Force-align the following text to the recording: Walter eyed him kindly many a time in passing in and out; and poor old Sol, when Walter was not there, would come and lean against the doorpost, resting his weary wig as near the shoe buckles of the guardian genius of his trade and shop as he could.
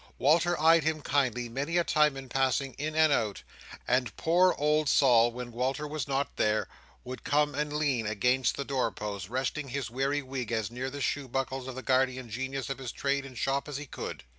Walter 0.17 0.59
eyed 0.59 0.83
him 0.83 1.01
kindly 1.03 1.47
many 1.47 1.77
a 1.77 1.83
time 1.83 2.17
in 2.17 2.27
passing 2.27 2.73
in 2.79 2.95
and 2.95 3.13
out; 3.13 3.43
and 3.87 4.17
poor 4.17 4.55
old 4.57 4.89
Sol, 4.89 5.31
when 5.31 5.51
Walter 5.51 5.87
was 5.87 6.07
not 6.07 6.37
there, 6.37 6.67
would 7.03 7.23
come 7.23 7.53
and 7.53 7.71
lean 7.73 8.07
against 8.07 8.57
the 8.57 8.65
doorpost, 8.65 9.29
resting 9.29 9.67
his 9.67 9.91
weary 9.91 10.23
wig 10.23 10.51
as 10.51 10.71
near 10.71 10.89
the 10.89 11.01
shoe 11.01 11.27
buckles 11.27 11.67
of 11.67 11.75
the 11.75 11.83
guardian 11.83 12.31
genius 12.31 12.67
of 12.67 12.79
his 12.79 12.91
trade 12.91 13.27
and 13.27 13.37
shop 13.37 13.67
as 13.69 13.77
he 13.77 13.85
could. 13.85 14.23